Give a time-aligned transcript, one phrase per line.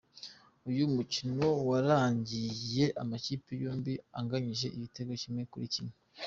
[0.69, 5.95] Uyu mukino warangiye amakipe yombi anganyije igitego kimwe kuri kimwe.